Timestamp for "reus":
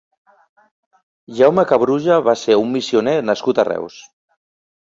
3.73-4.01